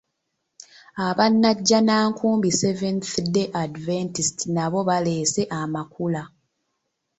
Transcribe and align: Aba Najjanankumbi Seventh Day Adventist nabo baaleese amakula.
Aba 1.07 1.25
Najjanankumbi 1.41 2.49
Seventh 2.61 3.11
Day 3.33 3.49
Adventist 3.63 4.37
nabo 4.55 4.79
baaleese 4.87 5.41
amakula. 5.59 6.23